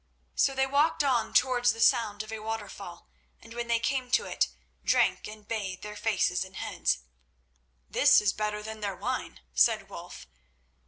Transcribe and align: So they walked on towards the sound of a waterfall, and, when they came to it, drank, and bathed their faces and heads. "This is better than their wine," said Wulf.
So 0.33 0.55
they 0.55 0.65
walked 0.65 1.03
on 1.03 1.31
towards 1.31 1.73
the 1.73 1.79
sound 1.79 2.23
of 2.23 2.31
a 2.31 2.39
waterfall, 2.39 3.07
and, 3.39 3.53
when 3.53 3.67
they 3.67 3.77
came 3.77 4.09
to 4.09 4.25
it, 4.25 4.47
drank, 4.83 5.27
and 5.27 5.47
bathed 5.47 5.83
their 5.83 5.95
faces 5.95 6.43
and 6.43 6.55
heads. 6.55 7.03
"This 7.87 8.19
is 8.19 8.33
better 8.33 8.63
than 8.63 8.79
their 8.81 8.95
wine," 8.95 9.41
said 9.53 9.89
Wulf. 9.89 10.25